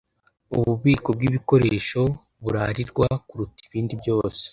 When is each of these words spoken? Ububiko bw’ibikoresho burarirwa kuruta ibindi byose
Ububiko 0.57 1.07
bw’ibikoresho 1.15 2.01
burarirwa 2.43 3.07
kuruta 3.27 3.61
ibindi 3.67 3.93
byose 4.01 4.43